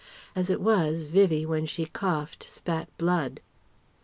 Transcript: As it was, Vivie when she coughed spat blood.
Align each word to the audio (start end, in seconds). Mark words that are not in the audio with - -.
As 0.35 0.49
it 0.49 0.59
was, 0.61 1.03
Vivie 1.03 1.45
when 1.45 1.67
she 1.67 1.85
coughed 1.85 2.49
spat 2.49 2.87
blood. 2.97 3.39